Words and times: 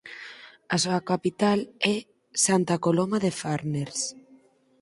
A 0.75 0.75
súa 0.83 1.01
capital 1.11 1.59
é 1.93 1.95
Santa 2.45 2.75
Coloma 2.85 3.17
de 3.25 3.31
Farners. 3.41 3.99